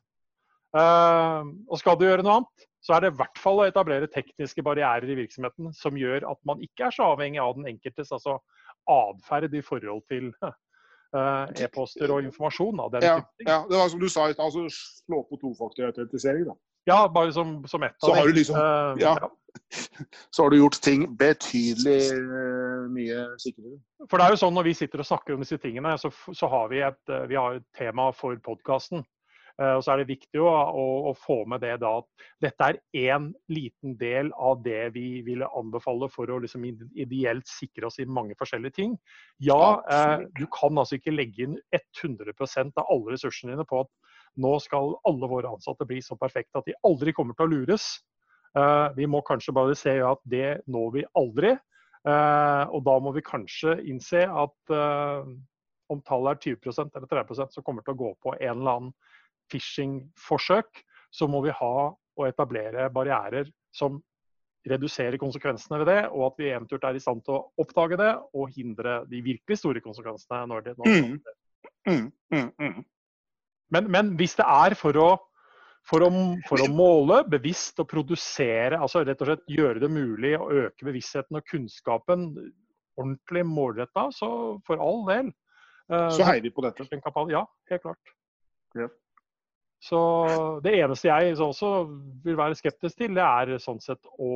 Uh, 0.74 1.50
og 1.70 1.77
skal 1.82 1.98
du 1.98 2.08
gjøre 2.08 2.25
noe 2.25 2.39
annet, 2.41 2.67
så 2.84 2.96
er 2.96 3.03
det 3.03 3.13
i 3.13 3.17
hvert 3.17 3.39
fall 3.39 3.62
å 3.62 3.67
etablere 3.70 4.10
tekniske 4.12 4.65
barrierer 4.65 5.10
i 5.10 5.17
virksomheten 5.17 5.74
som 5.77 5.98
gjør 5.98 6.25
at 6.29 6.39
man 6.50 6.62
ikke 6.65 6.89
er 6.89 6.96
så 6.96 7.13
avhengig 7.13 7.41
av 7.41 7.53
den 7.58 7.70
enkeltes 7.74 8.12
altså 8.13 8.39
atferd 8.90 9.54
i 9.54 9.62
forhold 9.62 10.04
til 10.12 10.32
uh, 11.18 11.46
e-poster 11.62 12.12
og 12.12 12.24
informasjon. 12.28 12.82
Da, 12.94 13.02
ja, 13.06 13.16
ja, 13.48 13.62
det 13.70 13.80
var 13.80 13.90
som 13.92 14.02
du 14.02 14.10
sa, 14.10 14.28
altså 14.32 14.68
slå 14.72 15.24
på 15.30 15.40
tofaktorautentisering. 15.42 16.52
Ja, 16.86 17.08
bare 17.08 17.32
som, 17.34 17.62
som 17.68 17.84
ett 17.84 17.96
av 18.04 18.10
så 18.10 18.16
har 18.16 18.28
du 18.28 18.34
liksom, 18.34 18.56
uh, 18.60 19.00
ja. 19.00 19.16
ja. 19.22 19.32
Så 20.34 20.44
har 20.44 20.50
du 20.50 20.58
gjort 20.58 20.82
ting 20.82 21.06
betydelig 21.18 22.00
uh, 22.18 22.90
mye 22.92 23.28
sikrere. 23.40 23.78
For 24.10 24.18
det 24.18 24.25
er 24.25 24.34
jo 24.34 24.40
sånn 24.42 24.56
Når 24.58 24.66
vi 24.66 24.74
sitter 24.75 25.04
og 25.04 25.08
snakker 25.08 25.36
om 25.36 25.44
disse 25.46 25.60
tingene, 25.62 25.94
så, 26.02 26.10
så 26.10 26.50
har 26.50 26.72
vi 26.74 26.82
et, 26.84 27.13
vi 27.30 27.38
har 27.38 27.60
et 27.60 27.68
tema 27.78 28.10
for 28.18 28.36
podkasten. 28.44 29.06
Eh, 29.62 29.74
og 29.78 29.84
så 29.86 29.94
er 29.94 30.02
det 30.02 30.10
viktig 30.10 30.42
å, 30.42 30.50
å, 30.50 30.86
å, 31.10 31.14
få 31.18 31.44
med 31.50 31.62
det 31.62 31.76
da 31.84 31.92
at 32.00 32.28
dette 32.42 32.70
er 32.72 32.80
én 32.98 33.28
liten 33.54 33.94
del 34.00 34.32
av 34.34 34.64
det 34.66 34.94
vi 34.96 35.22
ville 35.26 35.50
anbefale 35.60 36.10
for 36.14 36.32
å 36.32 36.40
liksom 36.42 36.66
ideelt 36.66 37.50
sikre 37.50 37.90
oss 37.90 38.00
i 38.02 38.08
mange 38.10 38.38
forskjellige 38.40 38.78
ting. 38.80 38.96
Ja, 39.44 39.84
eh, 39.86 40.26
du 40.40 40.48
kan 40.54 40.78
altså 40.78 40.98
ikke 40.98 41.14
legge 41.14 41.46
inn 41.46 41.60
100% 41.78 42.82
av 42.82 42.90
alle 42.90 43.14
ressursene 43.14 43.54
dine 43.54 43.68
på 43.70 43.84
at 43.86 43.94
nå 44.42 44.56
skal 44.64 44.96
alle 45.06 45.30
våre 45.30 45.54
ansatte 45.54 45.86
bli 45.86 46.02
så 46.02 46.18
perfekte 46.18 46.64
at 46.64 46.70
de 46.70 46.78
aldri 46.88 47.14
kommer 47.14 47.38
til 47.38 47.46
å 47.46 47.54
lures. 47.54 47.92
Eh, 48.58 48.88
vi 48.98 49.06
må 49.10 49.22
kanskje 49.26 49.54
bare 49.56 49.78
se 49.78 50.00
at 50.02 50.22
det 50.30 50.64
når 50.66 50.98
vi 50.98 51.08
aldri. 51.20 51.54
Eh, 52.04 52.64
og 52.74 52.82
da 52.84 53.00
må 53.00 53.14
vi 53.16 53.24
kanskje 53.24 53.78
innse 53.88 54.26
at 54.28 54.74
eh, 54.76 55.34
om 55.94 56.02
tallet 56.08 56.42
er 56.48 56.56
20% 56.58 56.98
eller 56.98 57.10
30% 57.12 57.54
så 57.54 57.64
kommer 57.64 57.84
det 57.84 57.92
til 57.92 57.96
å 57.96 58.02
gå 58.02 58.10
på 58.24 58.34
en 58.36 58.58
eller 58.58 58.80
annen 58.80 58.94
phishing-forsøk, 59.52 60.82
så 61.14 61.28
må 61.30 61.44
vi 61.46 61.54
ha 61.56 61.76
og 61.94 62.26
etablere 62.28 62.90
barrierer 62.94 63.50
som 63.74 64.00
reduserer 64.70 65.20
konsekvensene 65.20 65.82
ved 65.82 65.90
det, 65.92 66.00
og 66.14 66.30
at 66.30 66.40
vi 66.40 66.52
eventuelt 66.54 66.86
er 66.88 66.96
i 66.98 67.04
stand 67.04 67.24
til 67.26 67.36
å 67.36 67.44
oppdage 67.60 68.00
det 68.00 68.14
og 68.38 68.54
hindre 68.56 69.02
de 69.10 69.20
virkelig 69.26 69.60
store 69.60 69.84
konsekvensene. 69.84 70.46
når 70.48 70.68
det, 70.68 70.76
når 70.78 70.88
mm. 70.88 71.20
Mm, 71.84 72.08
mm, 72.32 72.50
mm. 72.60 72.84
men, 73.76 73.92
men, 73.92 74.16
hvis 74.20 74.38
det 74.40 74.46
er 74.48 74.76
for 74.80 74.96
å, 75.02 75.10
for, 75.84 76.06
å, 76.06 76.12
for 76.48 76.64
å, 76.64 76.70
måle 76.72 77.24
bevisst 77.28 77.82
og 77.84 77.90
produsere, 77.92 78.80
altså 78.80 79.04
rett 79.04 79.20
og 79.20 79.34
slett 79.34 79.52
gjøre 79.52 79.84
det 79.84 79.92
mulig 79.92 80.38
å 80.40 80.48
øke 80.64 80.88
bevisstheten 80.88 81.42
og 81.42 81.48
kunnskapen 81.50 82.30
ordentlig 82.96 83.44
målretta, 83.50 84.08
så 84.16 84.30
for 84.68 84.82
all 84.82 85.04
del. 85.10 85.32
Uh, 85.92 86.08
så 86.14 86.28
heier 86.30 86.44
vi 86.46 86.54
på 86.54 86.64
dette? 86.64 86.86
Ja, 87.34 87.44
helt 87.72 87.84
klart. 87.84 88.14
Ja. 88.78 88.88
Så 89.84 90.00
det 90.63 90.78
eneste 90.80 91.10
jeg 91.10 91.36
også 91.44 91.74
vil 92.24 92.38
være 92.40 92.56
skeptisk 92.56 93.02
til, 93.02 93.18
det 93.18 93.24
er 93.25 93.58
sånn 93.60 93.82
sett 93.84 94.08
å, 94.16 94.30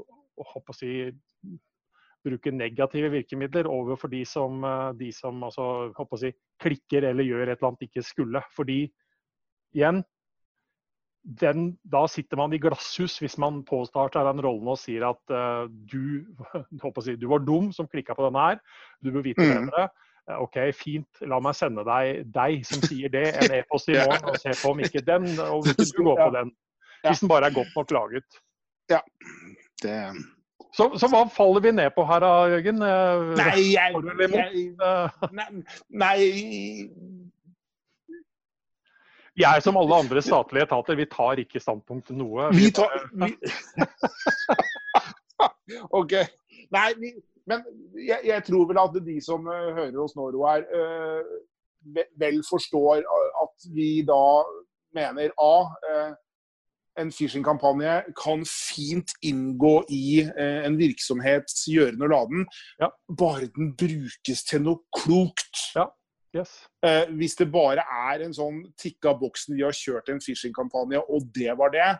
å, 0.00 0.46
å 0.56 0.76
si, 0.76 1.10
bruke 2.26 2.52
negative 2.54 3.10
virkemidler 3.12 3.68
overfor 3.70 4.10
de 4.12 4.22
som, 4.26 4.64
de 4.98 5.10
som 5.14 5.44
altså, 5.46 5.92
si, 6.20 6.32
klikker 6.62 7.10
eller 7.10 7.28
gjør 7.28 7.44
et 7.44 7.58
eller 7.58 7.68
annet 7.70 7.84
de 7.84 7.90
ikke 7.90 8.06
skulle. 8.06 8.42
Fordi 8.56 8.78
igjen, 9.76 10.00
den, 11.26 11.68
da 11.82 12.04
sitter 12.08 12.38
man 12.38 12.54
i 12.54 12.60
glasshus 12.62 13.18
hvis 13.20 13.36
man 13.42 13.60
påstår 13.66 14.12
seg 14.14 14.28
den 14.28 14.42
rollen 14.46 14.70
og 14.70 14.78
sier 14.78 15.08
at 15.08 15.34
uh, 15.34 15.66
du, 15.68 16.22
si, 17.04 17.16
du, 17.18 17.28
var 17.32 17.42
dum 17.44 17.72
som 17.74 17.88
klikka 17.90 18.14
på 18.14 18.28
denne 18.28 18.48
her, 18.48 18.60
du 19.02 19.12
bør 19.12 19.26
vite 19.26 19.42
Mm. 19.42 19.66
bedre. 19.68 19.88
Eh, 19.88 20.05
OK, 20.26 20.56
fint, 20.74 21.20
la 21.30 21.38
meg 21.42 21.54
sende 21.54 21.84
deg 21.86 22.24
deg 22.34 22.64
som 22.66 22.82
sier 22.82 23.12
det, 23.12 23.28
en 23.44 23.52
e-post 23.60 23.92
i 23.92 23.98
morgen 23.98 24.32
og 24.32 24.38
se 24.42 24.54
på 24.58 24.72
om 24.74 24.80
ikke 24.82 25.04
den, 25.06 25.28
og 25.44 25.66
hvis 25.66 25.92
du 25.94 26.02
går 26.02 26.18
på 26.18 26.30
den. 26.34 26.50
Hvis 27.06 27.22
den 27.22 27.30
bare 27.30 27.50
er 27.50 27.54
godt 27.54 27.76
nok 27.76 27.94
laget. 27.94 28.40
Ja, 28.90 29.00
Det 29.82 30.14
Så, 30.74 30.90
så 30.98 31.08
hva 31.10 31.24
faller 31.32 31.62
vi 31.62 31.72
ned 31.74 31.90
på 31.94 32.04
her 32.06 32.20
da, 32.22 32.32
Jørgen? 32.50 32.82
Eh, 32.82 33.30
Nei, 33.38 33.62
jeg, 33.74 33.94
jeg 34.34 34.66
eh, 34.82 35.30
Nei, 35.34 35.46
nei 35.88 36.18
Vi 39.36 39.46
er 39.46 39.60
som 39.60 39.76
alle 39.76 39.98
andre 40.04 40.22
statlige 40.22 40.66
etater, 40.68 40.98
vi 40.98 41.06
tar 41.12 41.42
ikke 41.42 41.60
standpunkt 41.60 42.06
til 42.10 42.18
noe. 42.18 42.50
Vi 42.54 42.66
Vi 42.66 42.70
tar 42.76 42.94
vi... 43.12 43.30
OK. 46.00 46.14
Nei, 46.72 46.88
vi, 47.00 47.12
men 47.46 47.62
jeg, 48.06 48.20
jeg 48.24 48.44
tror 48.44 48.66
vel 48.70 48.78
at 48.82 48.96
de 49.06 49.16
som 49.24 49.46
eh, 49.46 49.72
hører 49.76 49.98
oss 50.02 50.16
nå, 50.18 50.28
Roar, 50.34 50.64
eh, 50.66 51.34
vel 52.18 52.40
forstår 52.48 53.04
at 53.42 53.68
vi 53.74 54.02
da 54.06 54.22
mener 54.96 55.30
A. 55.38 55.56
eh, 55.90 56.14
en 56.96 57.10
phishing-kampanje 57.12 58.06
kan 58.16 58.40
fint 58.48 59.12
inngå 59.28 59.82
i 59.92 60.22
en 60.40 60.78
virksomhets 60.80 61.66
gjørende 61.68 62.06
og 62.06 62.12
laden, 62.14 62.46
Ja. 62.80 62.88
bare 63.18 63.50
den 63.52 63.74
brukes 63.76 64.42
til 64.48 64.62
noe 64.64 64.80
klokt. 64.96 65.60
Yes. 66.34 66.54
Eh, 66.82 67.04
hvis 67.12 67.36
det 67.36 67.50
bare 67.52 67.84
er 67.84 68.24
en 68.24 68.32
sånn 68.32 68.62
tikka 68.80 69.12
boksen 69.20 69.56
vi 69.58 69.62
har 69.66 69.76
kjørt 69.76 70.08
en 70.08 70.20
phishing-kampanje, 70.24 71.02
og 71.04 71.28
det 71.36 71.52
var 71.58 71.68
det, 71.76 71.90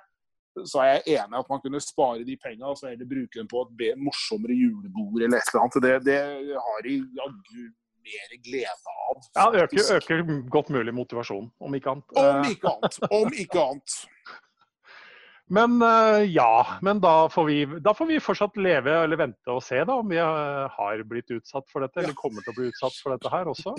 så 0.64 0.82
er 0.82 0.92
jeg 0.94 1.18
enig 1.20 1.40
at 1.40 1.50
man 1.52 1.60
kunne 1.64 1.80
spare 1.84 2.24
de 2.26 2.36
penga 2.40 2.70
og 2.70 2.78
så 2.80 2.90
heller 2.90 3.08
bruke 3.08 3.38
dem 3.38 3.48
på 3.50 3.64
et 3.66 3.98
morsommere 4.00 4.56
julebord 4.56 5.20
eller 5.20 5.40
et 5.40 5.50
eller 5.52 5.64
annet. 5.64 5.82
Det, 5.84 5.96
det 6.06 6.20
har 6.68 6.86
de 6.86 6.96
jaggu 7.20 7.66
mer 8.06 8.34
glede 8.44 8.96
av. 9.10 9.22
Ja, 9.34 9.46
øker, 9.62 9.94
øker 9.96 10.24
godt 10.50 10.72
mulig 10.74 10.94
motivasjon, 10.94 11.50
om 11.60 11.78
ikke 11.78 11.94
annet. 11.94 12.10
Om 12.16 12.24
Eh, 12.24 12.50
ikke 12.54 12.72
annet. 12.72 12.98
Om 13.10 13.40
ikke 13.44 13.64
annet. 13.70 13.96
Men 15.56 15.76
eh, 15.82 16.24
ja, 16.34 16.66
men 16.82 16.98
da 16.98 17.28
får, 17.30 17.44
vi, 17.46 17.58
da 17.78 17.92
får 17.94 18.08
vi 18.08 18.16
fortsatt 18.18 18.56
leve 18.58 18.90
eller 19.04 19.20
vente 19.20 19.52
og 19.54 19.60
se 19.62 19.78
da, 19.78 19.94
om 19.94 20.08
vi 20.10 20.18
eh, 20.18 20.64
har 20.74 21.02
blitt 21.06 21.30
utsatt 21.36 21.68
for 21.70 21.86
dette, 21.86 22.02
eller 22.02 22.16
kommer 22.18 22.42
til 22.42 22.50
å 22.50 22.56
bli 22.56 22.70
utsatt 22.72 22.96
for 22.98 23.14
dette 23.14 23.30
her 23.30 23.46
også. 23.52 23.76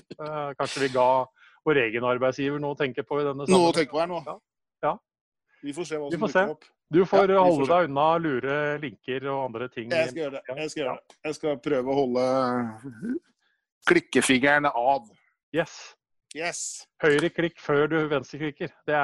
Kanskje 0.56 0.86
vi 0.86 0.94
ga 0.94 1.10
vår 1.68 1.82
egen 1.82 2.08
arbeidsgiver 2.08 2.64
noe 2.64 2.78
å 2.78 2.80
tenke 2.80 3.04
på 3.04 3.20
i 3.20 3.26
denne 3.28 3.50
Noe 3.52 3.74
å 3.74 3.76
tenke 3.76 3.92
på 3.92 4.00
her 4.00 4.08
nå. 4.08 4.22
Ja. 4.24 4.38
Ja. 5.58 5.68
Vi 5.68 5.74
får 5.74 5.88
se 5.90 5.98
hva 5.98 6.10
som 6.12 6.22
dukker 6.22 6.52
opp. 6.54 6.66
Du 6.94 7.02
får 7.06 7.32
Ja, 7.34 7.42
holde 7.44 7.66
får 7.66 7.72
deg 7.74 7.90
unna 7.90 8.08
lure 8.24 8.58
linker 8.80 9.26
og 9.28 9.46
andre 9.50 9.68
ting. 9.68 9.90
Jeg 9.92 10.12
skal 10.12 10.22
gjøre 10.22 10.36
det. 10.38 10.42
Jeg 10.48 10.70
skal, 10.72 10.82
gjøre 10.84 10.96
det. 10.96 11.18
Jeg 11.26 11.36
skal 11.36 11.58
prøve 11.60 11.92
å 11.92 11.98
holde 11.98 12.26
klikkefingeren 13.88 14.70
av. 14.72 15.10
Yes. 15.56 15.76
Yes. 16.36 16.62
Høyre 17.02 17.30
klikk 17.34 17.60
før 17.60 17.88
du 17.92 17.98
venstreklikker. 18.12 18.72
Det 18.88 19.02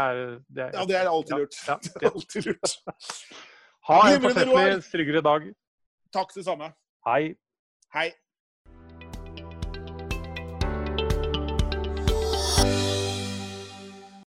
det 0.53 0.63
er 0.67 0.71
Ja, 0.77 0.85
det 0.85 0.95
er 0.99 1.09
alltid 1.11 1.37
lurt. 1.43 1.59
Ja, 1.67 1.77
Det 1.99 2.07
er 2.07 2.13
alltid 2.13 2.49
lurt. 2.51 2.77
Ha 3.83 3.97
en 4.13 4.21
fortreffelig, 4.23 4.83
tryggere 4.93 5.21
dag. 5.25 5.47
Takk 6.15 6.29
det 6.37 6.45
samme. 6.45 6.69
Hei. 7.03 7.33
Hei. 7.91 8.13